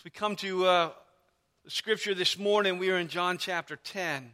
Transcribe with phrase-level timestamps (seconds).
[0.00, 0.90] As we come to uh,
[1.68, 4.30] scripture this morning, we are in John chapter 10,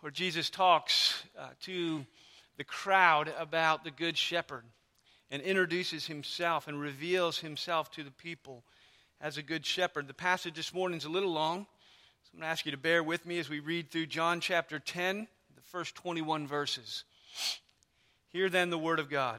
[0.00, 2.04] where Jesus talks uh, to
[2.56, 4.64] the crowd about the Good Shepherd
[5.30, 8.64] and introduces himself and reveals himself to the people
[9.20, 10.08] as a Good Shepherd.
[10.08, 11.64] The passage this morning is a little long,
[12.24, 14.40] so I'm going to ask you to bear with me as we read through John
[14.40, 17.04] chapter 10, the first 21 verses.
[18.30, 19.38] Hear then the word of God.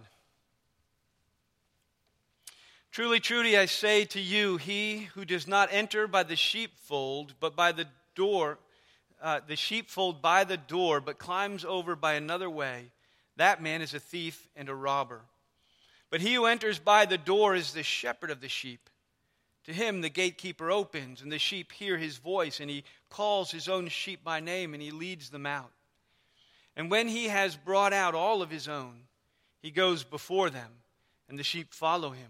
[2.96, 7.54] Truly, truly, I say to you, he who does not enter by the sheepfold, but
[7.54, 8.58] by the door,
[9.22, 12.86] uh, the sheepfold by the door, but climbs over by another way,
[13.36, 15.20] that man is a thief and a robber.
[16.10, 18.90] But he who enters by the door is the shepherd of the sheep.
[19.66, 23.68] To him the gatekeeper opens, and the sheep hear his voice, and he calls his
[23.68, 25.74] own sheep by name, and he leads them out.
[26.78, 29.02] And when he has brought out all of his own,
[29.62, 30.72] he goes before them,
[31.28, 32.30] and the sheep follow him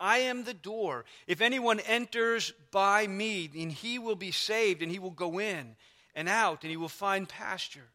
[0.00, 1.04] I am the door.
[1.26, 5.76] If anyone enters by me, then he will be saved, and he will go in
[6.14, 7.88] and out, and he will find pasture.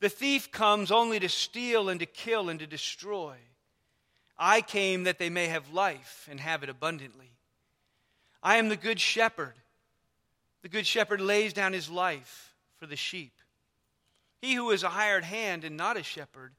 [0.00, 3.36] The thief comes only to steal and to kill and to destroy.
[4.38, 7.32] I came that they may have life and have it abundantly.
[8.42, 9.54] I am the good shepherd.
[10.62, 13.32] The good shepherd lays down his life for the sheep.
[14.40, 16.52] He who is a hired hand and not a shepherd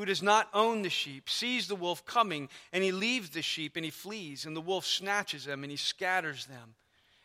[0.00, 3.76] who does not own the sheep sees the wolf coming and he leaves the sheep
[3.76, 6.74] and he flees and the wolf snatches them and he scatters them.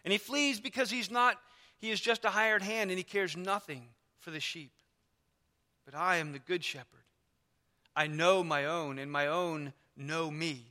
[0.03, 1.37] And he flees because he's not
[1.77, 3.83] he is just a hired hand and he cares nothing
[4.19, 4.73] for the sheep.
[5.85, 7.05] But i am the good shepherd.
[7.95, 10.65] I know my own and my own know me.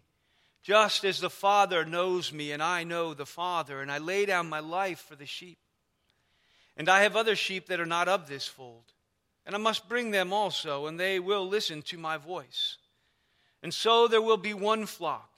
[0.63, 4.47] Just as the father knows me and i know the father and i lay down
[4.51, 5.57] my life for the sheep.
[6.77, 8.93] And i have other sheep that are not of this fold
[9.47, 12.79] and I must bring them also, and they will listen to my voice.
[13.63, 15.31] And so there will be one flock,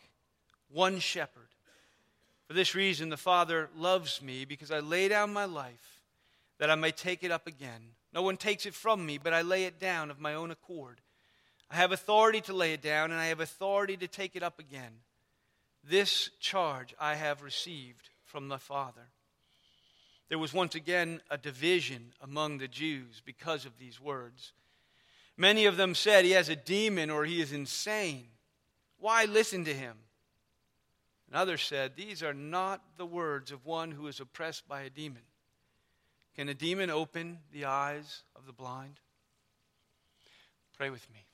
[0.70, 1.48] one shepherd.
[2.46, 6.00] For this reason, the Father loves me, because I lay down my life
[6.58, 7.94] that I may take it up again.
[8.12, 11.00] No one takes it from me, but I lay it down of my own accord.
[11.70, 14.58] I have authority to lay it down, and I have authority to take it up
[14.58, 14.92] again.
[15.82, 19.08] This charge I have received from the Father.
[20.28, 24.52] There was once again a division among the Jews because of these words.
[25.36, 28.26] Many of them said he has a demon or he is insane.
[28.98, 29.96] Why listen to him?
[31.28, 34.90] And others said, These are not the words of one who is oppressed by a
[34.90, 35.22] demon.
[36.34, 39.00] Can a demon open the eyes of the blind?
[40.76, 41.24] Pray with me.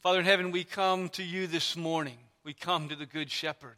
[0.00, 2.18] Father in heaven, we come to you this morning.
[2.44, 3.76] We come to the Good Shepherd.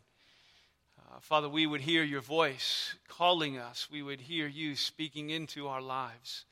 [1.10, 3.88] Uh, Father, we would hear your voice calling us.
[3.90, 6.44] We would hear you speaking into our lives.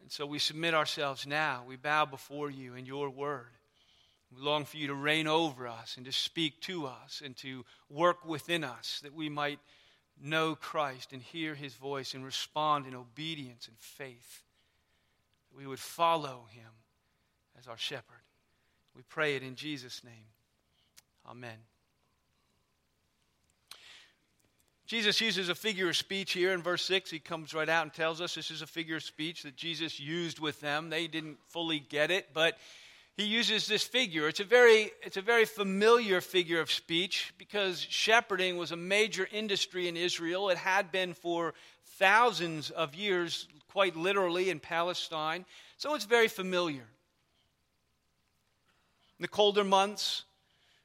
[0.00, 1.64] And so we submit ourselves now.
[1.66, 3.46] We bow before you in your word.
[4.34, 7.64] We long for you to reign over us and to speak to us and to
[7.90, 9.58] work within us that we might
[10.22, 14.42] know Christ and hear his voice and respond in obedience and faith.
[15.50, 16.70] That we would follow him
[17.58, 18.22] as our shepherd.
[18.96, 20.28] We pray it in Jesus' name.
[21.28, 21.73] Amen.
[24.94, 27.10] Jesus uses a figure of speech here in verse 6.
[27.10, 29.98] He comes right out and tells us this is a figure of speech that Jesus
[29.98, 30.88] used with them.
[30.88, 32.56] They didn't fully get it, but
[33.16, 34.28] he uses this figure.
[34.28, 39.26] It's a very, it's a very familiar figure of speech because shepherding was a major
[39.32, 40.48] industry in Israel.
[40.48, 41.54] It had been for
[41.98, 45.44] thousands of years, quite literally, in Palestine.
[45.76, 46.86] So it's very familiar.
[49.18, 50.22] In the colder months,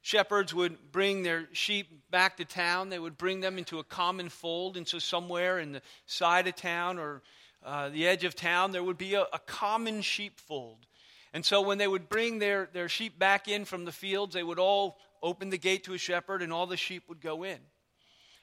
[0.01, 2.89] Shepherds would bring their sheep back to town.
[2.89, 6.55] They would bring them into a common fold, and so somewhere in the side of
[6.55, 7.21] town or
[7.63, 10.85] uh, the edge of town, there would be a, a common sheepfold.
[11.33, 14.43] And so when they would bring their, their sheep back in from the fields, they
[14.43, 17.59] would all open the gate to a shepherd, and all the sheep would go in.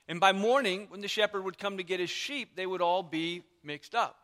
[0.09, 3.03] And by morning, when the shepherd would come to get his sheep, they would all
[3.03, 4.17] be mixed up.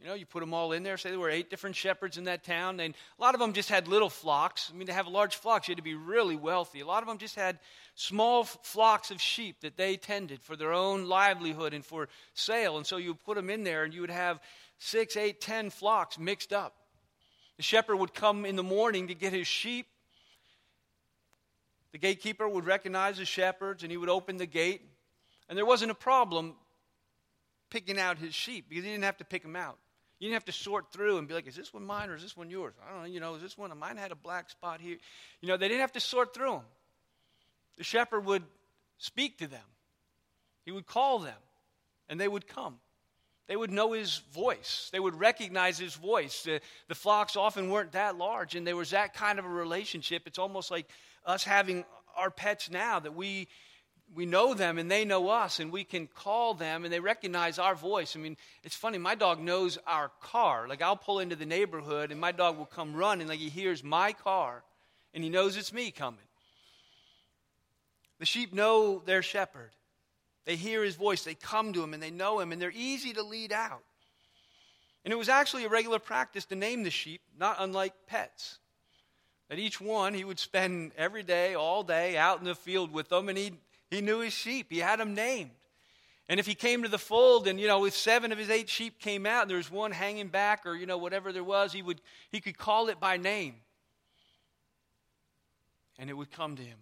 [0.00, 0.98] You know, you put them all in there.
[0.98, 3.70] Say there were eight different shepherds in that town, and a lot of them just
[3.70, 4.70] had little flocks.
[4.72, 6.80] I mean, to have a large flocks, you had to be really wealthy.
[6.80, 7.58] A lot of them just had
[7.94, 12.76] small flocks of sheep that they tended for their own livelihood and for sale.
[12.76, 14.40] And so you put them in there, and you would have
[14.78, 16.74] six, eight, ten flocks mixed up.
[17.56, 19.86] The shepherd would come in the morning to get his sheep.
[21.92, 24.82] The gatekeeper would recognize the shepherds, and he would open the gate.
[25.48, 26.54] And there wasn't a problem
[27.70, 29.78] picking out his sheep because he didn't have to pick them out.
[30.18, 32.22] You didn't have to sort through and be like, is this one mine or is
[32.22, 32.74] this one yours?
[32.82, 34.96] I don't know, you know, is this one, of mine had a black spot here?
[35.40, 36.64] You know, they didn't have to sort through them.
[37.76, 38.42] The shepherd would
[38.98, 39.64] speak to them,
[40.64, 41.36] he would call them,
[42.08, 42.78] and they would come.
[43.46, 44.88] They would know his voice.
[44.92, 46.42] They would recognize his voice.
[46.42, 50.22] The, the, flocks often weren't that large, and there was that kind of a relationship.
[50.26, 50.88] It's almost like
[51.24, 51.84] us having
[52.16, 53.46] our pets now that we
[54.14, 57.58] we know them and they know us and we can call them and they recognize
[57.58, 58.16] our voice.
[58.16, 60.68] I mean, it's funny, my dog knows our car.
[60.68, 63.82] Like I'll pull into the neighborhood and my dog will come running like he hears
[63.84, 64.62] my car
[65.12, 66.20] and he knows it's me coming.
[68.18, 69.70] The sheep know their shepherd.
[70.46, 73.12] They hear his voice, they come to him, and they know him, and they're easy
[73.14, 73.82] to lead out.
[75.04, 78.58] And it was actually a regular practice to name the sheep, not unlike pets.
[79.48, 83.08] That each one, he would spend every day, all day, out in the field with
[83.08, 83.52] them, and he,
[83.90, 84.66] he knew his sheep.
[84.70, 85.50] He had them named.
[86.28, 88.68] And if he came to the fold and, you know, if seven of his eight
[88.68, 91.72] sheep came out and there was one hanging back or, you know, whatever there was,
[91.72, 92.00] he, would,
[92.30, 93.54] he could call it by name.
[95.98, 96.78] And it would come to him.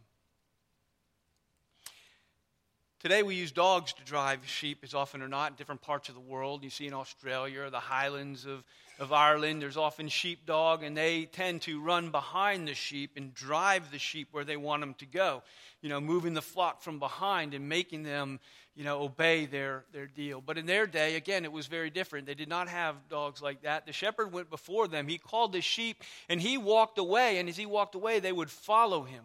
[3.01, 6.15] Today we use dogs to drive sheep as often or not in different parts of
[6.15, 6.65] the world.
[6.65, 8.65] You see in Australia the highlands of,
[8.99, 13.91] of Ireland, there's often sheepdog, and they tend to run behind the sheep and drive
[13.91, 15.43] the sheep where they want them to go.
[15.81, 18.39] You know, moving the flock from behind and making them,
[18.77, 20.41] you know, obey their, their deal.
[20.41, 22.27] But in their day, again, it was very different.
[22.27, 23.87] They did not have dogs like that.
[23.87, 25.09] The shepherd went before them.
[25.09, 28.51] He called the sheep and he walked away, and as he walked away, they would
[28.51, 29.25] follow him.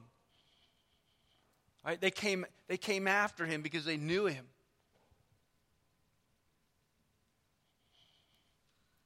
[1.85, 2.01] Right?
[2.01, 4.45] They, came, they came after him because they knew him.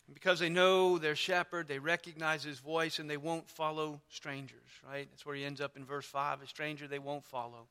[0.07, 4.59] And because they know their shepherd, they recognize his voice, and they won't follow strangers,
[4.87, 5.07] right?
[5.09, 6.41] That's where he ends up in verse 5.
[6.41, 7.67] A stranger they won't follow.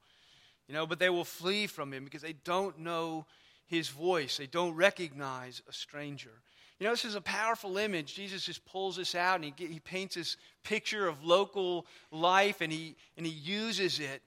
[0.69, 3.27] You know, but they will flee from him because they don't know
[3.67, 4.37] his voice.
[4.37, 6.31] They don't recognize a stranger.
[6.79, 8.15] You know, this is a powerful image.
[8.15, 12.73] Jesus just pulls this out and he, he paints this picture of local life and
[12.73, 14.23] he, and he uses it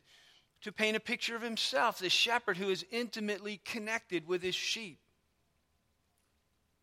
[0.62, 5.00] to paint a picture of himself, the shepherd who is intimately connected with his sheep.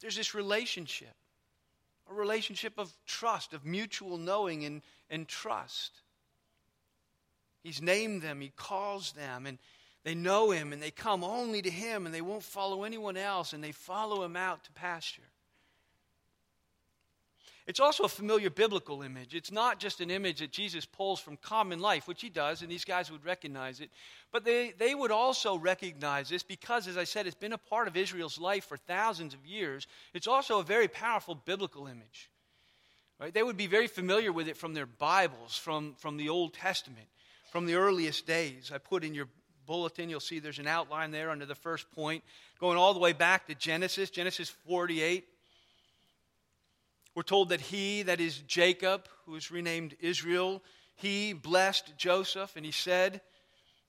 [0.02, 1.14] There's this relationship,
[2.10, 6.02] a relationship of trust, of mutual knowing and, and trust.
[7.62, 9.58] He's named them, he calls them, and
[10.04, 13.52] they know him, and they come only to him, and they won't follow anyone else,
[13.52, 15.22] and they follow him out to pasture.
[17.66, 19.34] It's also a familiar biblical image.
[19.34, 22.70] It's not just an image that Jesus pulls from common life, which he does, and
[22.70, 23.90] these guys would recognize it.
[24.32, 27.86] But they, they would also recognize this because, as I said, it's been a part
[27.86, 29.86] of Israel's life for thousands of years.
[30.12, 32.30] It's also a very powerful biblical image.
[33.20, 33.32] Right?
[33.32, 37.06] They would be very familiar with it from their Bibles, from, from the Old Testament,
[37.52, 38.72] from the earliest days.
[38.74, 39.28] I put in your
[39.66, 42.24] bulletin, you'll see there's an outline there under the first point,
[42.58, 45.28] going all the way back to Genesis, Genesis 48.
[47.14, 50.62] We're told that he, that is Jacob, who is renamed Israel,
[50.94, 53.20] he blessed Joseph and he said,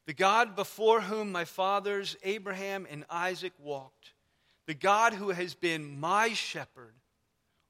[0.06, 4.14] The God before whom my fathers Abraham and Isaac walked,
[4.66, 6.94] the God who has been my shepherd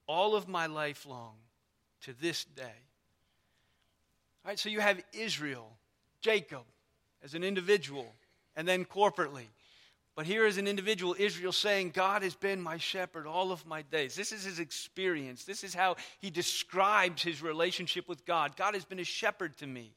[0.06, 1.34] all of my life long
[2.02, 2.62] to this day.
[4.44, 5.78] All right, so you have Israel,
[6.20, 6.64] Jacob,
[7.22, 8.12] as an individual,
[8.56, 9.46] and then corporately.
[10.16, 13.82] But here is an individual, Israel, saying, God has been my shepherd all of my
[13.82, 14.14] days.
[14.14, 15.44] This is his experience.
[15.44, 18.56] This is how he describes his relationship with God.
[18.56, 19.92] God has been a shepherd to me.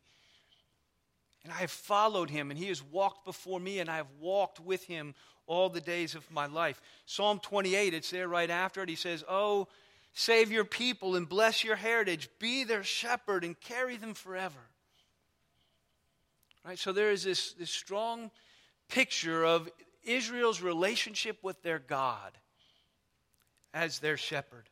[1.43, 4.59] And I have followed him, and he has walked before me, and I have walked
[4.59, 5.13] with him
[5.45, 6.81] all the days of my life.
[7.05, 8.89] Psalm 28, it's there right after it.
[8.89, 9.67] He says, Oh,
[10.13, 12.27] save your people and bless your heritage.
[12.39, 14.59] Be their shepherd and carry them forever.
[16.65, 16.77] Right?
[16.77, 18.29] So there is this, this strong
[18.89, 19.69] picture of
[20.07, 22.31] Israel's relationship with their God
[23.73, 24.69] as their shepherd.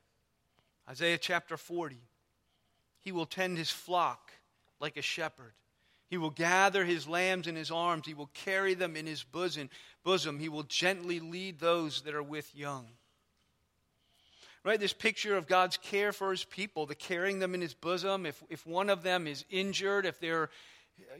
[0.89, 1.97] Isaiah chapter 40.
[3.01, 4.31] He will tend his flock
[4.79, 5.53] like a shepherd.
[6.09, 8.05] He will gather his lambs in his arms.
[8.05, 9.69] He will carry them in his bosom.
[10.03, 10.39] bosom.
[10.39, 12.87] He will gently lead those that are with young.
[14.63, 14.79] Right?
[14.79, 18.25] This picture of God's care for his people, the carrying them in his bosom.
[18.25, 20.49] If, if one of them is injured, if they're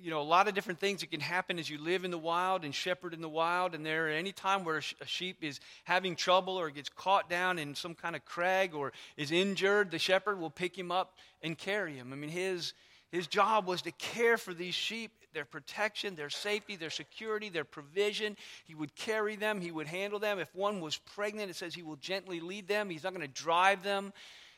[0.01, 2.17] you know, a lot of different things that can happen as you live in the
[2.17, 3.75] wild and shepherd in the wild.
[3.75, 7.75] And there, any time where a sheep is having trouble or gets caught down in
[7.75, 11.95] some kind of crag or is injured, the shepherd will pick him up and carry
[11.95, 12.13] him.
[12.13, 12.73] I mean, his,
[13.11, 17.65] his job was to care for these sheep, their protection, their safety, their security, their
[17.65, 18.37] provision.
[18.65, 20.39] He would carry them, he would handle them.
[20.39, 22.89] If one was pregnant, it says he will gently lead them.
[22.89, 24.13] He's not going to drive them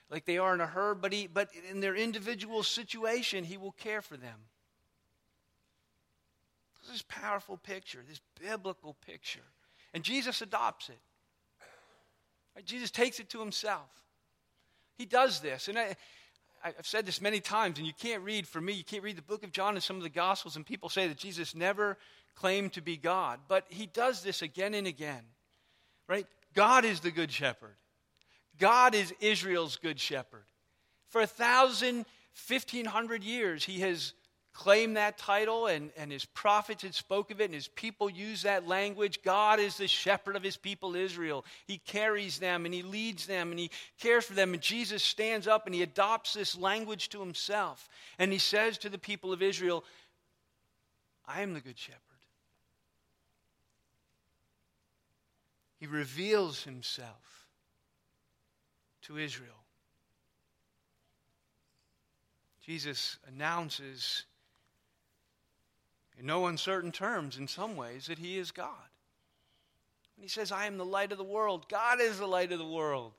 [0.10, 3.74] like they are in a herd, but, he, but in their individual situation, he will
[3.74, 4.40] care for them.
[6.98, 9.46] This powerful picture, this biblical picture.
[9.94, 10.98] And Jesus adopts it.
[12.66, 13.88] Jesus takes it to himself.
[14.98, 15.68] He does this.
[15.68, 15.96] And I,
[16.64, 19.22] I've said this many times, and you can't read, for me, you can't read the
[19.22, 22.00] book of John and some of the Gospels, and people say that Jesus never
[22.34, 23.42] claimed to be God.
[23.48, 25.22] But he does this again and again.
[26.10, 26.26] Right?
[26.56, 27.76] God is the good shepherd.
[28.58, 30.46] God is Israel's good shepherd.
[31.10, 34.14] For a thousand, fifteen hundred years, he has
[34.58, 38.42] claimed that title, and, and his prophets had spoke of it, and his people use
[38.42, 39.22] that language.
[39.22, 41.46] God is the shepherd of his people Israel.
[41.68, 44.54] He carries them and he leads them and he cares for them.
[44.54, 47.88] And Jesus stands up and he adopts this language to himself.
[48.18, 49.84] And he says to the people of Israel,
[51.28, 52.02] I am the good shepherd.
[55.80, 57.48] He reveals himself
[59.04, 59.52] to Israel.
[62.66, 64.26] Jesus announces
[66.20, 68.74] in no uncertain terms, in some ways, that he is God.
[70.16, 71.70] And he says, I am the light of the world.
[71.70, 73.14] God is the light of the world.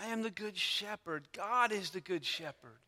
[0.00, 1.28] I am the good shepherd.
[1.34, 2.78] God is the good shepherd.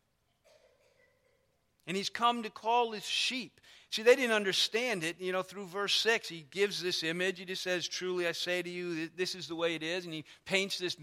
[1.87, 3.61] And he's come to call his sheep.
[3.91, 5.21] See, they didn't understand it.
[5.21, 7.39] You know, through verse 6, he gives this image.
[7.39, 10.07] He just says, Truly I say to you, this is the way it is.
[10.07, 10.97] And he paints this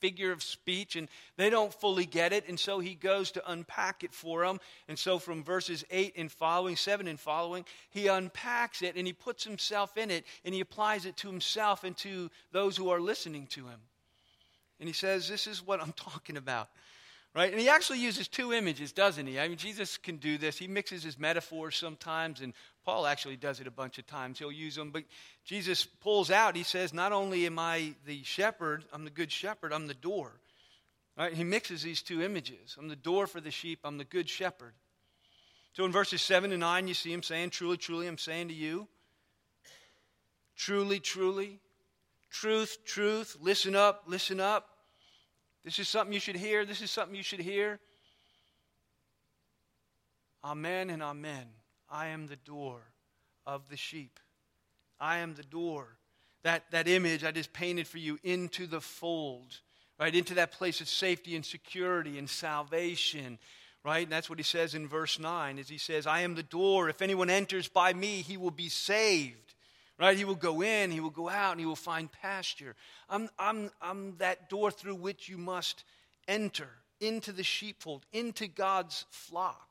[0.00, 2.48] figure of speech, and they don't fully get it.
[2.48, 4.60] And so he goes to unpack it for them.
[4.88, 9.12] And so from verses 8 and following, 7 and following, he unpacks it and he
[9.12, 13.00] puts himself in it and he applies it to himself and to those who are
[13.00, 13.80] listening to him.
[14.80, 16.68] And he says, This is what I'm talking about.
[17.34, 17.52] Right?
[17.52, 19.38] And he actually uses two images, doesn't he?
[19.38, 20.58] I mean, Jesus can do this.
[20.58, 22.52] He mixes his metaphors sometimes, and
[22.84, 24.40] Paul actually does it a bunch of times.
[24.40, 24.90] He'll use them.
[24.90, 25.04] But
[25.44, 29.72] Jesus pulls out, he says, Not only am I the shepherd, I'm the good shepherd,
[29.72, 30.32] I'm the door.
[31.16, 31.32] Right?
[31.32, 32.76] He mixes these two images.
[32.76, 34.72] I'm the door for the sheep, I'm the good shepherd.
[35.72, 38.54] So in verses 7 and 9, you see him saying, Truly, truly, I'm saying to
[38.54, 38.88] you,
[40.56, 41.60] truly, truly,
[42.28, 44.69] truth, truth, listen up, listen up.
[45.64, 46.64] This is something you should hear.
[46.64, 47.78] This is something you should hear.
[50.42, 51.46] Amen and amen.
[51.90, 52.80] I am the door
[53.46, 54.18] of the sheep.
[54.98, 55.98] I am the door.
[56.42, 59.60] That, that image I just painted for you into the fold,
[59.98, 60.14] right?
[60.14, 63.38] Into that place of safety and security and salvation,
[63.84, 64.04] right?
[64.04, 66.88] And that's what he says in verse 9, as he says, I am the door.
[66.88, 69.49] If anyone enters by me, he will be saved
[70.00, 70.16] Right?
[70.16, 72.74] He will go in, he will go out, and he will find pasture.
[73.10, 75.84] I'm, I'm, I'm that door through which you must
[76.26, 79.68] enter into the sheepfold, into God's flock.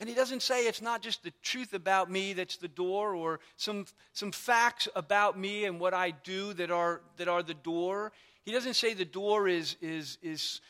[0.00, 3.38] And he doesn't say it's not just the truth about me that's the door or
[3.56, 8.12] some, some facts about me and what I do that are, that are the door.
[8.44, 10.60] He doesn't say the door is, is, is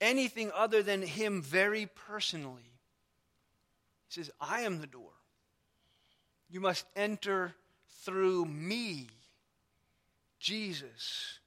[0.00, 2.72] anything other than him very personally.
[4.08, 5.12] He says, I am the door.
[6.50, 7.54] You must enter
[8.04, 9.08] through me,
[10.38, 11.38] Jesus.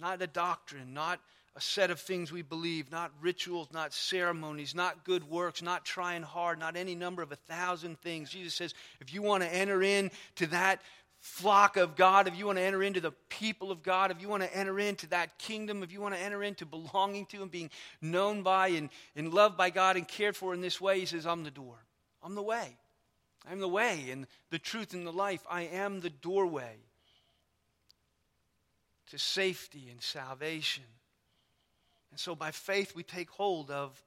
[0.00, 1.20] Not a doctrine, not
[1.56, 6.22] a set of things we believe, not rituals, not ceremonies, not good works, not trying
[6.22, 8.30] hard, not any number of a thousand things.
[8.30, 10.80] Jesus says, if you want to enter into that
[11.18, 14.28] flock of God, if you want to enter into the people of God, if you
[14.28, 17.50] want to enter into that kingdom, if you want to enter into belonging to and
[17.50, 17.70] being
[18.00, 21.26] known by and, and loved by God and cared for in this way, he says,
[21.26, 21.76] I'm the door.
[22.22, 22.76] I'm the way.
[23.48, 25.42] I'm the way and the truth and the life.
[25.48, 26.76] I am the doorway
[29.10, 30.84] to safety and salvation.
[32.10, 34.02] And so by faith, we take hold of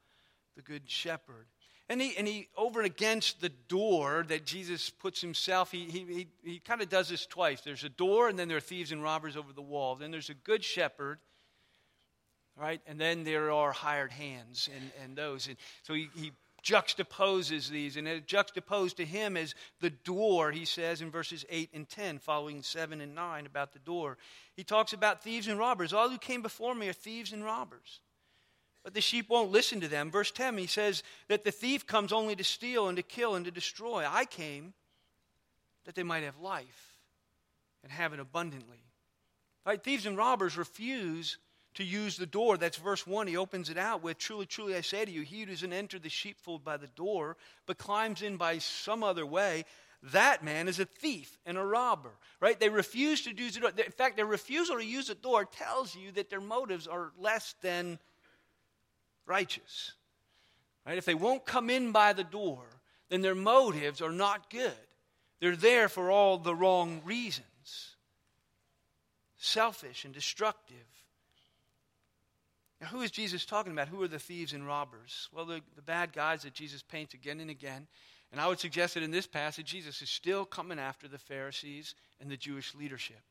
[0.55, 1.47] the Good Shepherd.
[1.89, 6.05] And he, and he over and against the door that Jesus puts himself, he, he,
[6.05, 7.61] he, he kind of does this twice.
[7.61, 9.95] There's a door, and then there are thieves and robbers over the wall.
[9.95, 11.19] Then there's a good shepherd,
[12.55, 12.81] right?
[12.87, 15.47] And then there are hired hands and, and those.
[15.47, 16.31] And so he, he
[16.63, 21.69] juxtaposes these, and it juxtaposed to him as the door, he says in verses 8
[21.73, 24.17] and 10, following 7 and 9 about the door.
[24.55, 25.93] He talks about thieves and robbers.
[25.93, 27.99] All who came before me are thieves and robbers.
[28.83, 30.11] But the sheep won't listen to them.
[30.11, 33.45] Verse 10, he says that the thief comes only to steal and to kill and
[33.45, 34.05] to destroy.
[34.07, 34.73] I came
[35.85, 36.97] that they might have life
[37.83, 38.83] and have it abundantly.
[39.65, 39.81] Right?
[39.81, 41.37] Thieves and robbers refuse
[41.75, 42.57] to use the door.
[42.57, 43.27] That's verse 1.
[43.27, 45.99] He opens it out with Truly, truly, I say to you, he who doesn't enter
[45.99, 49.65] the sheepfold by the door, but climbs in by some other way,
[50.11, 52.11] that man is a thief and a robber.
[52.39, 52.59] Right?
[52.59, 53.71] They refuse to use the door.
[53.77, 57.55] In fact, their refusal to use the door tells you that their motives are less
[57.61, 57.99] than
[59.25, 59.93] righteous.
[60.85, 60.97] Right?
[60.97, 62.63] If they won't come in by the door,
[63.09, 64.73] then their motives are not good.
[65.39, 67.47] They're there for all the wrong reasons
[69.43, 70.77] selfish and destructive.
[72.83, 73.87] Now, who is Jesus talking about?
[73.87, 75.29] Who are the thieves and robbers?
[75.31, 77.87] Well, the, the bad guys that Jesus paints again and again.
[78.29, 81.95] And I would suggest that in this passage, Jesus is still coming after the Pharisees
[82.19, 83.21] and the Jewish leadership.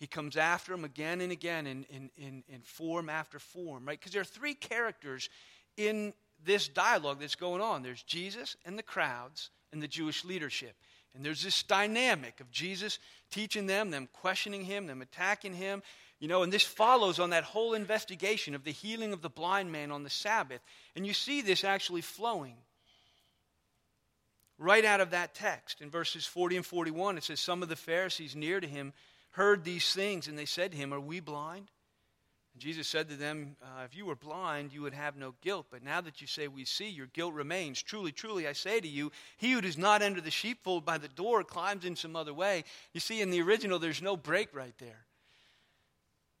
[0.00, 3.96] He comes after them again and again in, in, in, in form after form, right?
[3.96, 5.30] Because there are three characters
[5.76, 6.12] in
[6.44, 10.74] this dialogue that's going on there's Jesus and the crowds and the Jewish leadership.
[11.14, 12.98] And there's this dynamic of Jesus
[13.30, 15.82] teaching them, them questioning him, them attacking him.
[16.18, 19.70] You know, and this follows on that whole investigation of the healing of the blind
[19.70, 20.60] man on the Sabbath.
[20.94, 22.56] And you see this actually flowing
[24.58, 25.82] right out of that text.
[25.82, 28.94] In verses 40 and 41, it says, Some of the Pharisees near to him
[29.32, 31.70] heard these things, and they said to him, Are we blind?
[32.54, 35.66] And Jesus said to them, uh, If you were blind, you would have no guilt.
[35.70, 37.82] But now that you say we see, your guilt remains.
[37.82, 41.08] Truly, truly, I say to you, he who does not enter the sheepfold by the
[41.08, 42.64] door climbs in some other way.
[42.94, 45.05] You see, in the original, there's no break right there.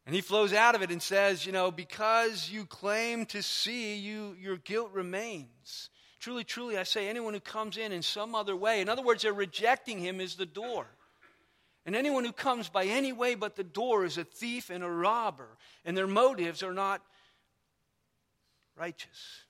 [0.06, 3.96] And he flows out of it and says, You know, because you claim to see,
[3.96, 5.90] you, your guilt remains.
[6.20, 9.22] Truly, truly, I say, anyone who comes in in some other way, in other words,
[9.22, 10.86] they're rejecting him as the door.
[11.84, 14.90] And anyone who comes by any way but the door is a thief and a
[14.90, 17.02] robber, and their motives are not
[18.76, 19.45] righteous.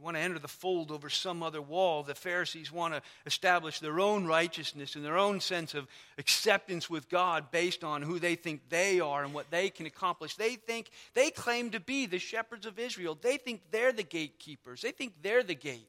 [0.00, 2.02] They want to enter the fold over some other wall.
[2.02, 7.10] The Pharisees want to establish their own righteousness and their own sense of acceptance with
[7.10, 10.36] God based on who they think they are and what they can accomplish.
[10.36, 13.18] They think they claim to be the shepherds of Israel.
[13.20, 14.80] They think they're the gatekeepers.
[14.80, 15.86] They think they're the gate.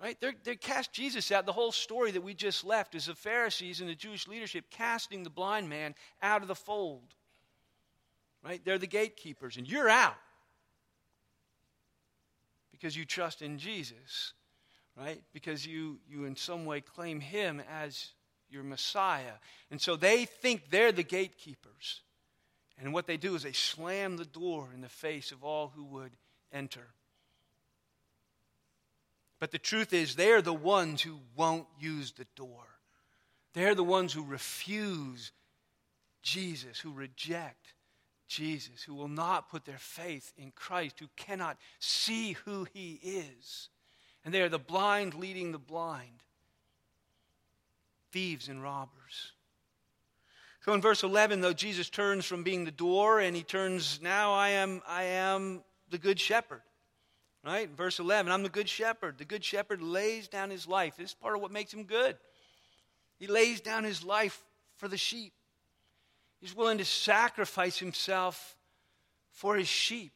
[0.00, 0.16] Right?
[0.20, 1.46] They're, they cast Jesus out.
[1.46, 5.24] The whole story that we just left is the Pharisees and the Jewish leadership casting
[5.24, 7.16] the blind man out of the fold.
[8.44, 8.64] Right?
[8.64, 10.14] They're the gatekeepers, and you're out
[12.80, 14.32] because you trust in Jesus.
[14.96, 15.22] Right?
[15.32, 18.10] Because you, you in some way claim him as
[18.50, 19.34] your Messiah.
[19.70, 22.02] And so they think they're the gatekeepers.
[22.78, 25.84] And what they do is they slam the door in the face of all who
[25.84, 26.12] would
[26.52, 26.86] enter.
[29.38, 32.66] But the truth is, they're the ones who won't use the door.
[33.54, 35.32] They're the ones who refuse
[36.22, 37.74] Jesus, who reject
[38.30, 43.68] Jesus, who will not put their faith in Christ, who cannot see who he is.
[44.24, 46.22] And they are the blind leading the blind,
[48.12, 49.32] thieves and robbers.
[50.64, 54.32] So in verse 11, though, Jesus turns from being the door and he turns, now
[54.32, 56.62] I am, I am the good shepherd.
[57.42, 57.68] Right?
[57.70, 59.18] Verse 11 I'm the good shepherd.
[59.18, 60.96] The good shepherd lays down his life.
[60.96, 62.16] This is part of what makes him good.
[63.18, 64.44] He lays down his life
[64.76, 65.32] for the sheep.
[66.40, 68.56] He's willing to sacrifice himself
[69.30, 70.12] for his sheep.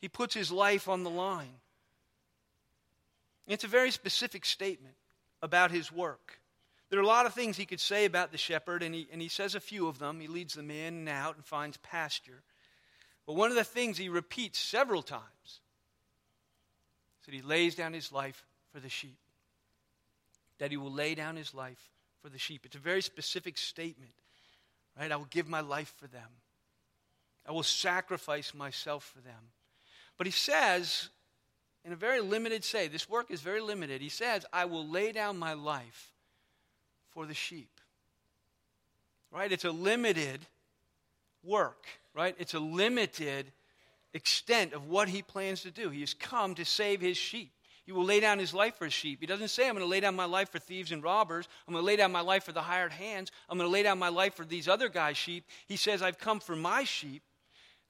[0.00, 1.60] He puts his life on the line.
[3.46, 4.94] It's a very specific statement
[5.42, 6.40] about his work.
[6.88, 9.20] There are a lot of things he could say about the shepherd, and he, and
[9.20, 10.18] he says a few of them.
[10.18, 12.42] He leads them in and out and finds pasture.
[13.26, 15.60] But one of the things he repeats several times is
[17.26, 19.18] that he lays down his life for the sheep.
[20.58, 21.90] That he will lay down his life
[22.22, 22.62] for the sheep.
[22.64, 24.12] It's a very specific statement,
[24.98, 25.10] right?
[25.10, 26.28] I will give my life for them,
[27.46, 29.52] I will sacrifice myself for them.
[30.16, 31.08] But he says,
[31.84, 34.02] in a very limited say, this work is very limited.
[34.02, 36.12] He says, I will lay down my life
[37.08, 37.80] for the sheep.
[39.32, 39.50] Right?
[39.50, 40.40] It's a limited
[41.42, 42.34] work, right?
[42.38, 43.52] It's a limited
[44.12, 45.88] extent of what he plans to do.
[45.88, 47.52] He has come to save his sheep.
[47.90, 49.18] He will lay down his life for his sheep.
[49.18, 51.48] He doesn't say, I'm going to lay down my life for thieves and robbers.
[51.66, 53.32] I'm going to lay down my life for the hired hands.
[53.48, 55.44] I'm going to lay down my life for these other guys' sheep.
[55.66, 57.24] He says, I've come for my sheep.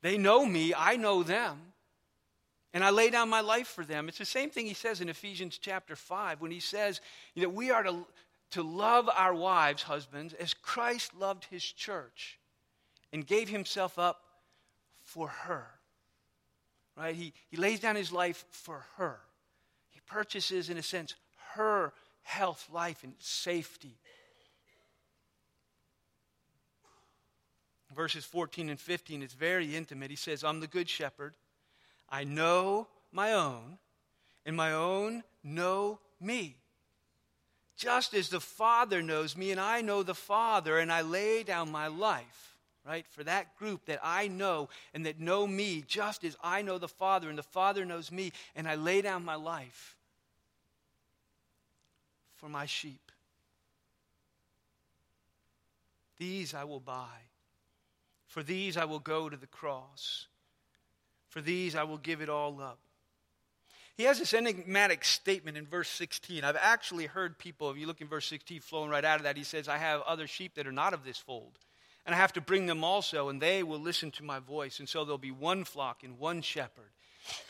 [0.01, 0.73] They know me.
[0.75, 1.61] I know them.
[2.73, 4.09] And I lay down my life for them.
[4.09, 7.03] It's the same thing he says in Ephesians chapter 5 when he says
[7.37, 8.07] that we are to,
[8.53, 12.39] to love our wives, husbands, as Christ loved his church
[13.13, 14.23] and gave himself up
[15.03, 15.67] for her
[16.97, 17.15] right?
[17.15, 19.21] He, he lays down his life for her.
[20.11, 21.15] Purchases, in a sense,
[21.55, 21.93] her
[22.23, 23.97] health, life, and safety.
[27.95, 30.11] Verses 14 and 15, it's very intimate.
[30.11, 31.35] He says, I'm the good shepherd.
[32.09, 33.79] I know my own,
[34.45, 36.57] and my own know me.
[37.77, 41.71] Just as the Father knows me, and I know the Father, and I lay down
[41.71, 42.51] my life
[42.87, 43.07] right?
[43.09, 46.89] For that group that I know and that know me just as I know the
[46.89, 49.97] Father and the Father knows me, and I lay down my life
[52.41, 53.13] for my sheep.
[56.19, 57.29] These I will buy.
[58.27, 60.27] For these I will go to the cross.
[61.29, 62.79] For these I will give it all up.
[63.97, 66.43] He has this enigmatic statement in verse 16.
[66.43, 69.37] I've actually heard people, if you look in verse 16, flowing right out of that,
[69.37, 71.59] he says, I have other sheep that are not of this fold
[72.07, 74.79] And I have to bring them also, and they will listen to my voice.
[74.79, 76.91] And so there'll be one flock and one shepherd.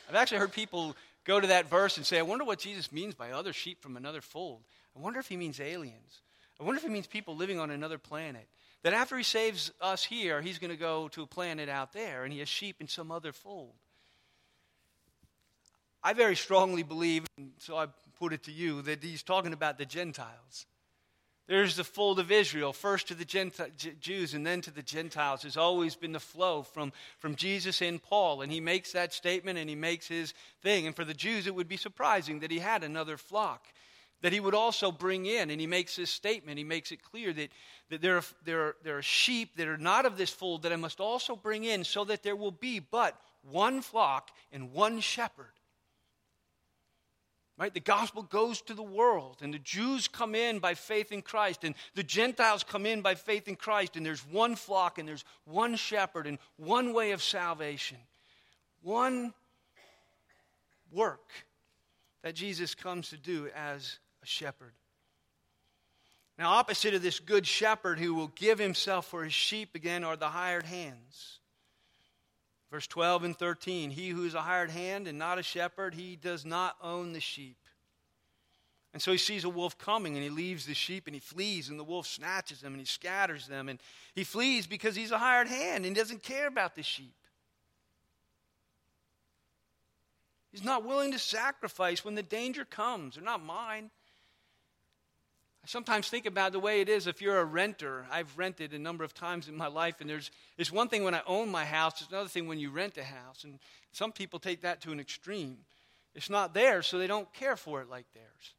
[0.08, 3.14] I've actually heard people go to that verse and say, I wonder what Jesus means
[3.14, 4.62] by other sheep from another fold.
[4.96, 6.22] I wonder if he means aliens.
[6.60, 8.46] I wonder if he means people living on another planet.
[8.82, 12.24] That after he saves us here, he's going to go to a planet out there
[12.24, 13.74] and he has sheep in some other fold.
[16.02, 19.76] I very strongly believe, and so I put it to you, that he's talking about
[19.76, 20.66] the Gentiles.
[21.46, 23.64] There's the fold of Israel, first to the Genti-
[24.00, 25.42] Jews and then to the Gentiles.
[25.42, 28.42] Has always been the flow from, from Jesus and Paul.
[28.42, 30.86] And he makes that statement and he makes his thing.
[30.86, 33.66] And for the Jews, it would be surprising that he had another flock
[34.22, 35.50] that he would also bring in.
[35.50, 36.58] And he makes this statement.
[36.58, 37.50] He makes it clear that,
[37.90, 40.72] that there, are, there, are, there are sheep that are not of this fold that
[40.72, 45.00] I must also bring in so that there will be but one flock and one
[45.00, 45.52] shepherd.
[47.58, 47.74] Right?
[47.74, 51.62] The gospel goes to the world, and the Jews come in by faith in Christ,
[51.62, 55.26] and the Gentiles come in by faith in Christ, and there's one flock, and there's
[55.44, 57.98] one shepherd, and one way of salvation.
[58.80, 59.34] One
[60.90, 61.30] work
[62.22, 64.74] that Jesus comes to do as a shepherd.
[66.38, 70.16] Now, opposite of this good shepherd who will give himself for his sheep again are
[70.16, 71.38] the hired hands.
[72.70, 76.16] Verse 12 and 13 He who is a hired hand and not a shepherd, he
[76.16, 77.56] does not own the sheep.
[78.92, 81.68] And so he sees a wolf coming and he leaves the sheep and he flees,
[81.68, 83.68] and the wolf snatches them and he scatters them.
[83.68, 83.78] And
[84.14, 87.14] he flees because he's a hired hand and doesn't care about the sheep.
[90.50, 93.14] He's not willing to sacrifice when the danger comes.
[93.14, 93.90] They're not mine.
[95.62, 98.06] I sometimes think about the way it is if you're a renter.
[98.10, 101.14] I've rented a number of times in my life, and there's it's one thing when
[101.14, 103.44] I own my house, it's another thing when you rent a house.
[103.44, 103.58] And
[103.92, 105.58] some people take that to an extreme.
[106.14, 108.54] It's not theirs, so they don't care for it like theirs.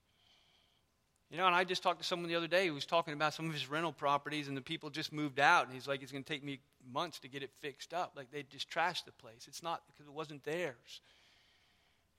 [1.31, 3.33] You know, and I just talked to someone the other day who was talking about
[3.33, 6.11] some of his rental properties, and the people just moved out, and he's like, it's
[6.11, 6.59] going to take me
[6.91, 8.13] months to get it fixed up.
[8.15, 9.45] Like they just trashed the place.
[9.47, 11.01] It's not because it wasn't theirs.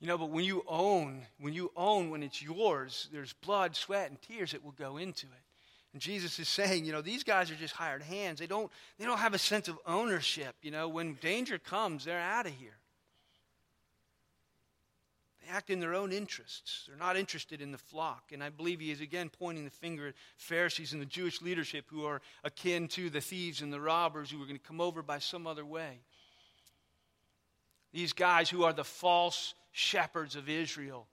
[0.02, 4.10] You know, but when you own, when you own, when it's yours, there's blood, sweat,
[4.10, 5.42] and tears that will go into it.
[5.92, 8.40] And Jesus is saying, you know, these guys are just hired hands.
[8.40, 10.56] They don't, they don't have a sense of ownership.
[10.60, 12.74] You know, when danger comes, they're out of here.
[15.40, 16.86] They act in their own interests.
[16.88, 18.32] They're not interested in the flock.
[18.32, 21.84] And I believe he is again pointing the finger at Pharisees and the Jewish leadership
[21.86, 25.00] who are akin to the thieves and the robbers who are going to come over
[25.00, 26.00] by some other way.
[27.92, 31.08] These guys who are the false shepherds of Israel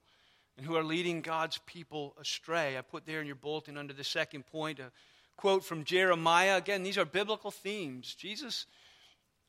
[0.56, 2.76] and who are leading God's people astray.
[2.76, 4.92] I put there in your bulletin under the second point a
[5.36, 6.56] quote from Jeremiah.
[6.56, 8.14] Again, these are biblical themes.
[8.14, 8.66] Jesus,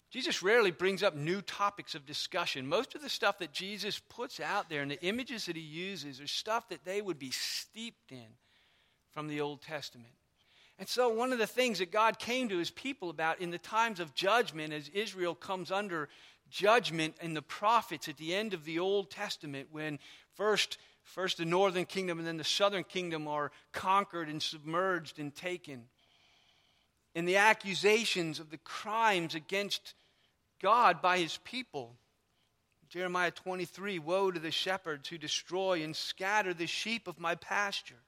[0.10, 2.66] Jesus rarely brings up new topics of discussion.
[2.66, 6.22] Most of the stuff that Jesus puts out there and the images that he uses
[6.22, 8.38] are stuff that they would be steeped in
[9.12, 10.14] from the Old Testament.
[10.80, 13.60] And so, one of the things that God came to his people about in the
[13.60, 16.10] times of judgment as Israel comes under
[16.52, 19.98] judgment in the prophets at the end of the Old Testament when
[20.36, 25.34] first, first the northern kingdom and then the southern kingdom are conquered and submerged and
[25.34, 25.86] taken.
[27.16, 29.96] And the accusations of the crimes against
[30.62, 31.96] God by his people.
[32.90, 38.04] Jeremiah 23 Woe to the shepherds who destroy and scatter the sheep of my pasture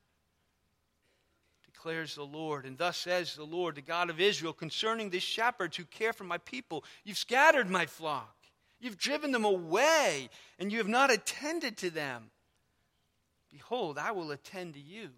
[1.83, 2.65] declares the Lord.
[2.65, 6.23] And thus says the Lord, the God of Israel, concerning the shepherds who care for
[6.23, 8.35] my people You've scattered my flock,
[8.79, 12.29] you've driven them away, and you have not attended to them.
[13.51, 15.09] Behold, I will attend to you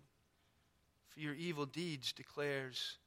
[1.10, 2.98] for your evil deeds, declares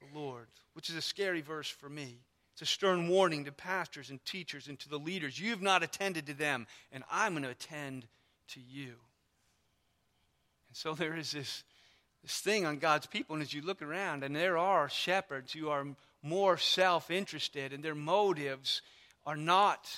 [0.00, 0.48] the Lord.
[0.74, 2.18] Which is a scary verse for me.
[2.54, 5.38] It's a stern warning to pastors and teachers and to the leaders.
[5.38, 8.06] You have not attended to them, and I'm going to attend
[8.48, 8.94] to you.
[10.68, 11.62] And so there is this
[12.22, 13.34] this thing on God's people.
[13.34, 15.86] And as you look around, and there are shepherds who are
[16.22, 18.82] more self interested, and their motives
[19.24, 19.88] are not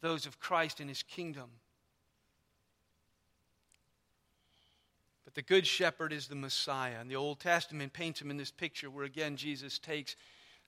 [0.00, 1.50] those of Christ and his kingdom.
[5.24, 7.00] But the good shepherd is the Messiah.
[7.00, 10.16] And the Old Testament paints him in this picture where, again, Jesus takes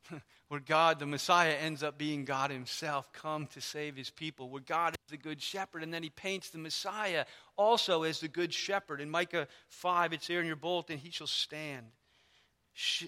[0.48, 4.62] where God, the Messiah, ends up being God Himself, come to save His people, where
[4.62, 7.24] God is the Good Shepherd, and then He paints the Messiah
[7.56, 9.00] also as the Good Shepherd.
[9.00, 11.86] In Micah 5, it's there in your bulletin, He shall stand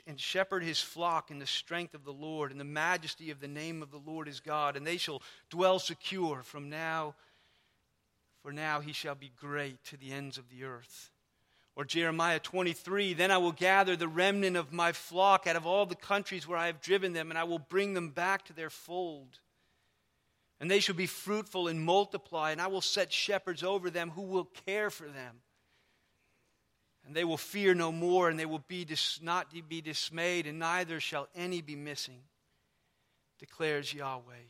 [0.06, 3.48] and shepherd His flock in the strength of the Lord, in the majesty of the
[3.48, 7.14] name of the Lord His God, and they shall dwell secure from now,
[8.42, 11.10] for now He shall be great to the ends of the earth.
[11.76, 15.86] Or Jeremiah 23, then I will gather the remnant of my flock out of all
[15.86, 18.70] the countries where I have driven them, and I will bring them back to their
[18.70, 19.38] fold.
[20.60, 24.22] And they shall be fruitful and multiply, and I will set shepherds over them who
[24.22, 25.40] will care for them.
[27.06, 30.58] And they will fear no more, and they will be dis- not be dismayed, and
[30.58, 32.20] neither shall any be missing,
[33.38, 34.48] declares Yahweh.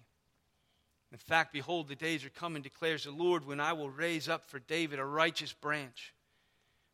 [1.12, 4.44] In fact, behold, the days are coming, declares the Lord, when I will raise up
[4.44, 6.12] for David a righteous branch.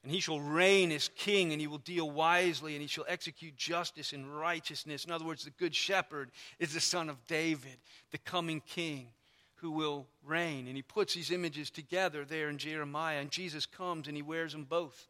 [0.06, 3.56] And he shall reign as king, and he will deal wisely, and he shall execute
[3.56, 5.04] justice and righteousness.
[5.04, 7.76] In other words, the good shepherd is the son of David,
[8.12, 9.08] the coming king
[9.56, 10.68] who will reign.
[10.68, 14.52] And he puts these images together there in Jeremiah, and Jesus comes and he wears
[14.52, 15.08] them both.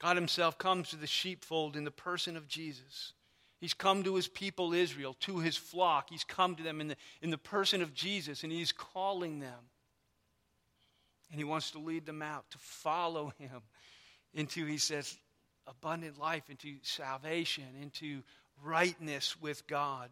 [0.00, 3.12] God Himself comes to the sheepfold in the person of Jesus.
[3.60, 6.10] He's come to His people Israel, to His flock.
[6.10, 9.70] He's come to them in the, in the person of Jesus, and He's calling them.
[11.30, 13.62] And He wants to lead them out, to follow Him
[14.34, 15.16] into, He says,
[15.66, 18.22] abundant life, into salvation, into
[18.62, 20.10] rightness with God.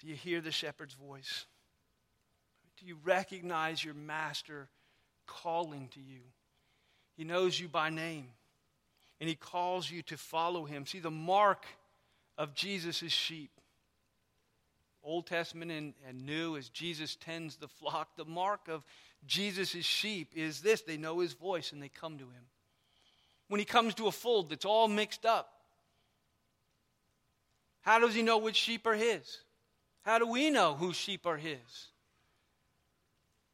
[0.00, 1.46] Do you hear the shepherd's voice?
[2.80, 4.68] Do you recognize your master
[5.26, 6.20] calling to you?
[7.16, 8.28] He knows you by name,
[9.20, 10.86] and he calls you to follow him.
[10.86, 11.66] See, the mark
[12.38, 13.50] of Jesus' sheep,
[15.02, 18.84] Old Testament and, and New, as Jesus tends the flock, the mark of
[19.26, 22.44] Jesus' sheep is this they know his voice and they come to him.
[23.48, 25.52] When he comes to a fold that's all mixed up,
[27.82, 29.38] how does he know which sheep are his?
[30.02, 31.58] How do we know whose sheep are his?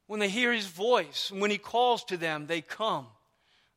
[0.05, 3.07] When they hear his voice, when he calls to them, they come.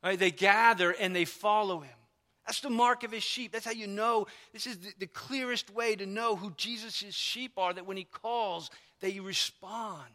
[0.03, 0.17] Right?
[0.17, 2.00] They gather and they follow him.
[2.45, 3.51] That's the mark of his sheep.
[3.51, 4.27] That's how you know.
[4.51, 8.03] This is the, the clearest way to know who Jesus' sheep are that when he
[8.03, 10.09] calls, they respond.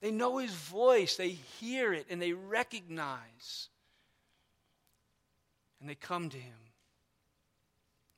[0.00, 3.68] They know his voice, they hear it, and they recognize.
[5.80, 6.54] And they come to him.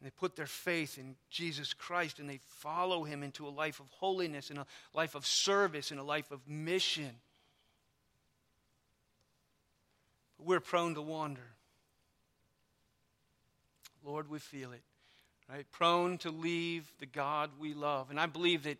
[0.00, 3.80] And they put their faith in Jesus Christ and they follow him into a life
[3.80, 7.10] of holiness and a life of service and a life of mission.
[10.36, 11.57] But we're prone to wander.
[14.04, 14.82] Lord, we feel it,
[15.48, 15.66] right?
[15.70, 18.10] Prone to leave the God we love.
[18.10, 18.78] And I believe that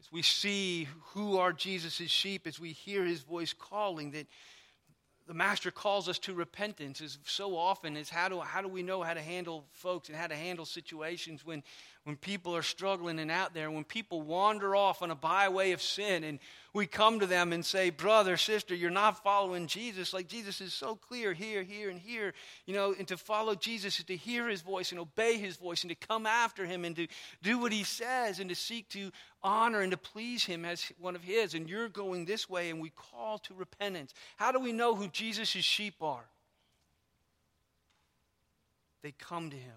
[0.00, 4.26] as we see who are Jesus' sheep, as we hear his voice calling, that
[5.28, 8.82] the master calls us to repentance is so often is how do, how do we
[8.82, 11.62] know how to handle folks and how to handle situations when,
[12.04, 15.82] when people are struggling and out there, when people wander off on a byway of
[15.82, 16.38] sin, and
[16.72, 20.14] we come to them and say, Brother, sister, you're not following Jesus.
[20.14, 22.32] Like Jesus is so clear here, here, and here.
[22.64, 25.82] You know, and to follow Jesus is to hear his voice and obey his voice
[25.82, 27.06] and to come after him and to
[27.42, 29.10] do what he says and to seek to
[29.42, 31.54] honor and to please him as one of his.
[31.54, 34.14] And you're going this way, and we call to repentance.
[34.36, 36.24] How do we know who Jesus' sheep are?
[39.02, 39.74] They come to him.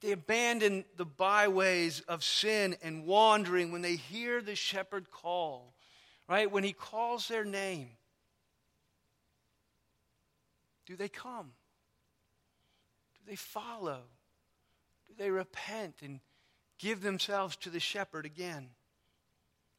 [0.00, 5.72] They abandon the byways of sin and wandering when they hear the shepherd call,
[6.28, 6.50] right?
[6.50, 7.88] When he calls their name.
[10.84, 11.52] Do they come?
[13.14, 14.02] Do they follow?
[15.08, 16.20] Do they repent and
[16.78, 18.68] give themselves to the shepherd again?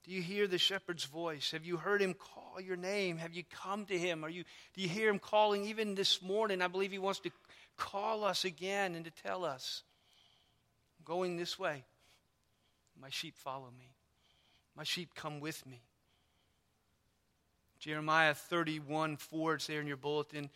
[0.04, 1.52] Do you hear the shepherd's voice?
[1.52, 3.18] Have you heard him call your name?
[3.18, 4.24] Have you come to him?
[4.24, 6.62] Are you, do you hear him calling even this morning?
[6.62, 7.32] I believe he wants to
[7.76, 9.84] call us again and to tell us
[11.04, 11.84] going this way.
[13.00, 13.92] My sheep follow me.
[14.76, 15.82] My sheep come with me.
[17.80, 20.50] Jeremiah 31 4, it's there in your bulletin.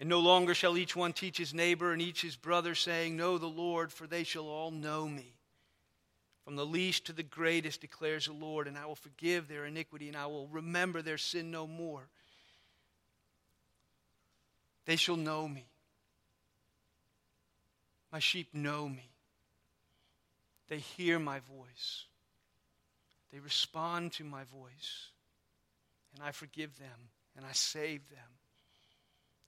[0.00, 3.36] And no longer shall each one teach his neighbor and each his brother, saying, Know
[3.36, 5.34] the Lord, for they shall all know me.
[6.42, 10.08] From the least to the greatest, declares the Lord, and I will forgive their iniquity
[10.08, 12.08] and I will remember their sin no more.
[14.86, 15.66] They shall know me.
[18.10, 19.10] My sheep know me.
[20.68, 22.06] They hear my voice.
[23.32, 25.10] They respond to my voice.
[26.14, 28.39] And I forgive them and I save them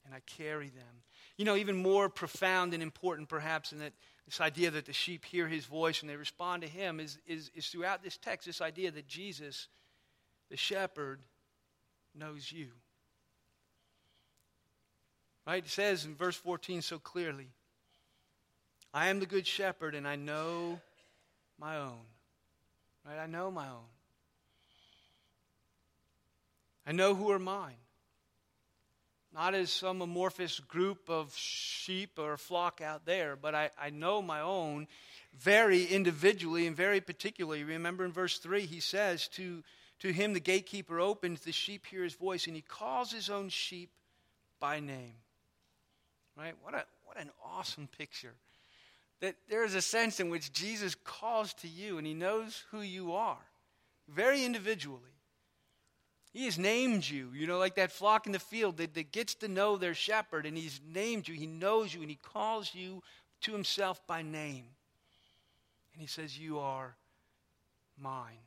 [0.04, 1.02] and I carry them.
[1.36, 3.92] You know, even more profound and important, perhaps, in that
[4.26, 7.50] this idea that the sheep hear his voice and they respond to him is, is,
[7.54, 9.68] is throughout this text this idea that Jesus,
[10.50, 11.20] the shepherd,
[12.14, 12.68] knows you.
[15.46, 15.64] Right?
[15.64, 17.48] It says in verse 14 so clearly
[18.94, 20.80] I am the good shepherd and I know
[21.58, 22.04] my own.
[23.06, 23.18] Right?
[23.18, 23.90] I know my own.
[26.86, 27.81] I know who are mine.
[29.34, 34.20] Not as some amorphous group of sheep or flock out there, but I, I know
[34.20, 34.88] my own
[35.38, 37.64] very individually and very particularly.
[37.64, 39.62] Remember in verse 3, he says, To,
[40.00, 43.48] to him the gatekeeper opens, the sheep hear his voice, and he calls his own
[43.48, 43.90] sheep
[44.60, 45.14] by name.
[46.36, 46.54] Right?
[46.62, 48.34] What, a, what an awesome picture
[49.22, 52.80] that there is a sense in which Jesus calls to you and he knows who
[52.80, 53.38] you are
[54.08, 55.11] very individually.
[56.32, 59.34] He has named you, you know, like that flock in the field that, that gets
[59.36, 63.02] to know their shepherd, and he's named you, he knows you, and he calls you
[63.42, 64.64] to himself by name.
[65.92, 66.96] And he says, You are
[67.98, 68.38] mine.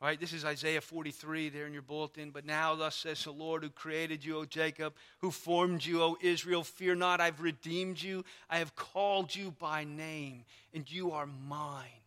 [0.00, 2.30] All right, this is Isaiah 43 there in your bulletin.
[2.30, 6.16] But now, thus says the Lord who created you, O Jacob, who formed you, O
[6.22, 8.24] Israel, fear not, I've redeemed you.
[8.48, 11.99] I have called you by name, and you are mine.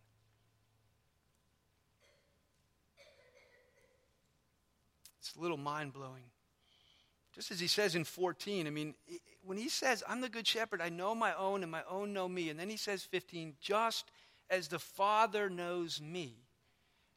[5.36, 6.24] A little mind blowing.
[7.34, 8.94] Just as he says in 14, I mean,
[9.44, 12.28] when he says, I'm the good shepherd, I know my own, and my own know
[12.28, 12.48] me.
[12.48, 14.10] And then he says 15, just
[14.50, 16.36] as the Father knows me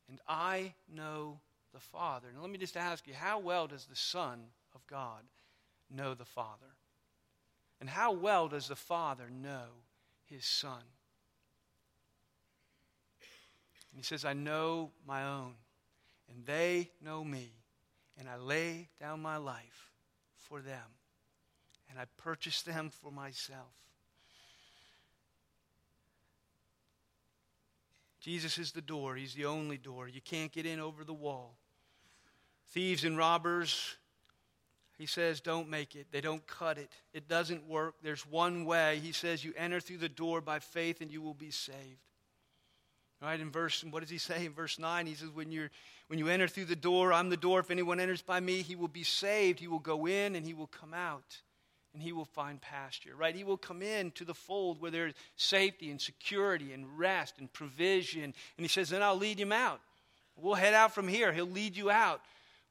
[0.09, 1.39] and I know
[1.73, 2.27] the Father.
[2.33, 4.39] Now, let me just ask you how well does the Son
[4.73, 5.21] of God
[5.93, 6.75] know the Father?
[7.79, 9.65] And how well does the Father know
[10.25, 10.81] his Son?
[13.91, 15.53] And he says, I know my own,
[16.29, 17.51] and they know me,
[18.17, 19.91] and I lay down my life
[20.35, 20.95] for them,
[21.89, 23.73] and I purchase them for myself.
[28.19, 29.15] Jesus is the door.
[29.15, 30.07] He's the only door.
[30.09, 31.55] You can't get in over the wall.
[32.71, 33.95] Thieves and robbers,
[34.97, 36.07] he says, don't make it.
[36.11, 36.91] They don't cut it.
[37.13, 37.95] It doesn't work.
[38.03, 38.99] There's one way.
[39.01, 42.01] He says, you enter through the door by faith and you will be saved.
[43.21, 45.05] Right in verse, what does he say in verse 9?
[45.05, 45.71] He says, when, you're,
[46.07, 47.59] when you enter through the door, I'm the door.
[47.59, 49.59] If anyone enters by me, he will be saved.
[49.59, 51.41] He will go in and he will come out
[51.93, 53.35] and he will find pasture, right?
[53.35, 57.51] He will come in to the fold where there's safety and security and rest and
[57.51, 58.23] provision.
[58.23, 59.81] And he says, then I'll lead him out.
[60.35, 61.33] We'll head out from here.
[61.33, 62.21] He'll lead you out.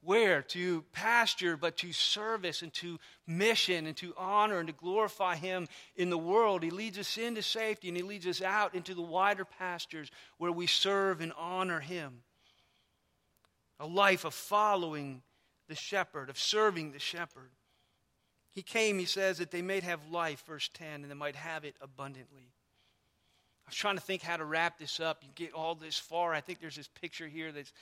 [0.03, 0.43] Where?
[0.43, 5.67] To pasture, but to service and to mission and to honor and to glorify Him
[5.97, 6.63] in the world.
[6.63, 10.53] He leads us into safety and He leads us out into the wider pastures where
[10.53, 12.23] we serve and honor Him.
[13.79, 15.23] A life of following
[15.69, 17.51] the shepherd, of serving the shepherd.
[18.53, 21.65] He came, he says, that they might have life, verse 10, and they might have
[21.65, 22.53] it abundantly.
[23.67, 25.23] I was trying to think how to wrap this up.
[25.23, 26.33] You get all this far.
[26.33, 27.73] I think there's this picture here that's,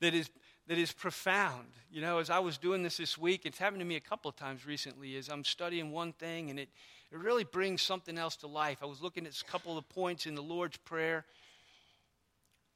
[0.00, 0.30] that, is,
[0.66, 1.68] that is profound.
[1.92, 4.28] You know, as I was doing this this week, it's happened to me a couple
[4.28, 6.70] of times recently, as I'm studying one thing and it,
[7.12, 8.78] it really brings something else to life.
[8.82, 11.26] I was looking at a couple of points in the Lord's Prayer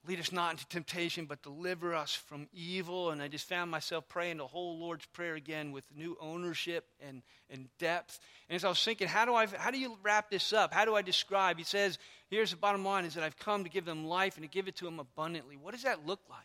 [0.09, 3.11] Lead us not into temptation, but deliver us from evil.
[3.11, 7.21] And I just found myself praying the whole Lord's Prayer again with new ownership and,
[7.51, 8.19] and depth.
[8.49, 10.73] And as I was thinking, how do, I, how do you wrap this up?
[10.73, 11.59] How do I describe?
[11.59, 11.99] He says,
[12.31, 14.67] here's the bottom line is that I've come to give them life and to give
[14.67, 15.59] it to them abundantly.
[15.59, 16.39] What does that look like?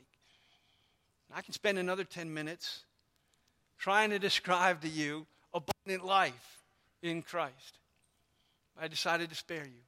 [1.33, 2.83] I can spend another 10 minutes
[3.79, 6.59] trying to describe to you abundant life
[7.01, 7.79] in Christ.
[8.77, 9.81] I decided to spare you.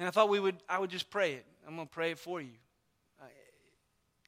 [0.00, 1.44] And I thought we would, I would just pray it.
[1.68, 2.56] I'm going to pray it for you.
[3.20, 3.26] Uh,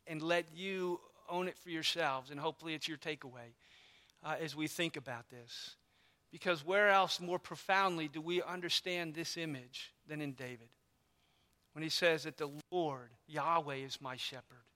[0.06, 2.30] and let you own it for yourselves.
[2.30, 3.54] And hopefully it's your takeaway
[4.22, 5.76] uh, as we think about this.
[6.30, 10.68] Because where else more profoundly do we understand this image than in David?
[11.72, 14.66] When he says that the Lord, Yahweh, is my shepherd,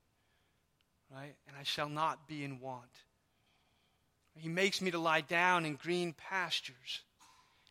[1.14, 1.34] right?
[1.46, 2.84] And I shall not be in want.
[4.34, 7.02] He makes me to lie down in green pastures.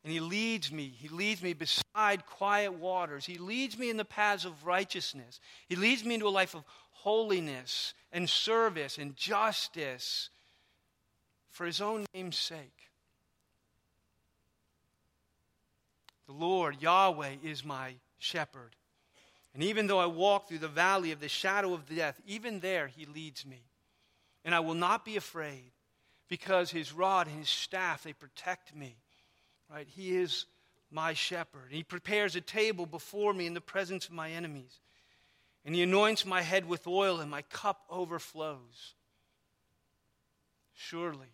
[0.05, 0.93] And he leads me.
[0.95, 3.25] He leads me beside quiet waters.
[3.25, 5.39] He leads me in the paths of righteousness.
[5.67, 10.29] He leads me into a life of holiness and service and justice
[11.49, 12.91] for his own name's sake.
[16.27, 18.75] The Lord, Yahweh, is my shepherd.
[19.55, 22.85] And even though I walk through the valley of the shadow of death, even there
[22.85, 23.63] he leads me.
[24.43, 25.71] And I will not be afraid
[26.27, 28.97] because his rod and his staff, they protect me.
[29.69, 29.87] Right?
[29.87, 30.45] He is
[30.91, 31.67] my shepherd.
[31.71, 34.79] He prepares a table before me in the presence of my enemies.
[35.65, 38.93] And he anoints my head with oil, and my cup overflows.
[40.73, 41.33] Surely,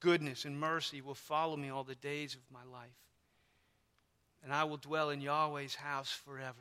[0.00, 2.90] goodness and mercy will follow me all the days of my life.
[4.42, 6.56] And I will dwell in Yahweh's house forever.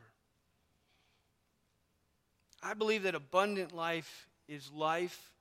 [2.62, 5.34] I believe that abundant life is life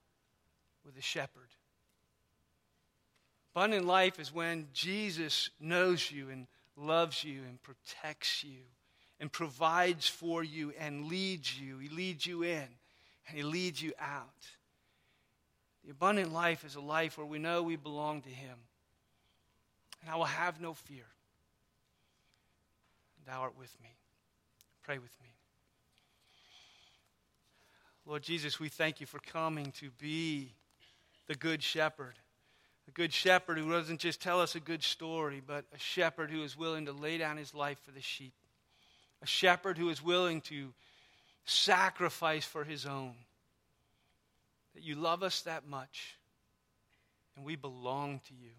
[0.84, 1.48] with a shepherd.
[3.54, 6.46] Abundant life is when Jesus knows you and
[6.76, 8.60] loves you and protects you
[9.20, 11.78] and provides for you and leads you.
[11.78, 12.68] He leads you in
[13.26, 14.46] and He leads you out.
[15.84, 18.56] The abundant life is a life where we know we belong to Him.
[20.02, 21.06] And I will have no fear.
[23.26, 23.88] Thou art with me.
[24.82, 25.28] Pray with me.
[28.06, 30.54] Lord Jesus, we thank you for coming to be
[31.26, 32.14] the Good Shepherd
[32.88, 36.42] a good shepherd who doesn't just tell us a good story, but a shepherd who
[36.42, 38.32] is willing to lay down his life for the sheep.
[39.22, 40.72] A shepherd who is willing to
[41.44, 43.14] sacrifice for his own.
[44.74, 46.16] That you love us that much,
[47.36, 48.52] and we belong to you.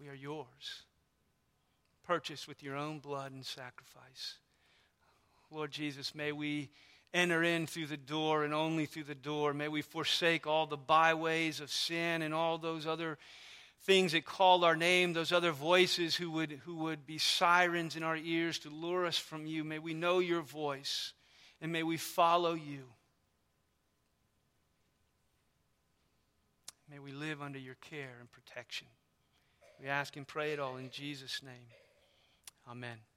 [0.00, 0.82] We are yours,
[2.04, 4.38] purchased with your own blood and sacrifice.
[5.52, 6.70] Lord Jesus, may we
[7.14, 9.52] enter in through the door and only through the door.
[9.52, 13.18] May we forsake all the byways of sin and all those other
[13.82, 18.02] things that call our name, those other voices who would, who would be sirens in
[18.02, 19.64] our ears to lure us from you.
[19.64, 21.12] May we know your voice
[21.60, 22.84] and may we follow you.
[26.90, 28.86] May we live under your care and protection.
[29.80, 31.68] We ask and pray it all in Jesus' name.
[32.70, 33.11] Amen.